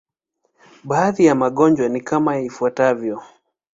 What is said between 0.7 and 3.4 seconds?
Baadhi ya magonjwa ni kama ifuatavyo.